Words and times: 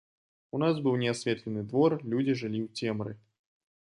У 0.59 0.59
нас 0.61 0.77
быў 0.85 0.95
неасветлены 1.01 1.61
двор, 1.73 1.95
людзі 2.13 2.33
жылі 2.41 2.59
ў 2.65 2.69
цемры. 2.81 3.13